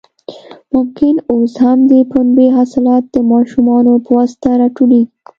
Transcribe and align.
ممکن 0.75 1.15
اوس 1.31 1.53
هم 1.63 1.79
د 1.91 1.93
پنبې 2.11 2.47
حاصلات 2.57 3.03
د 3.09 3.17
ماشومانو 3.31 3.93
په 4.03 4.09
واسطه 4.17 4.49
راټولېږي. 4.61 5.09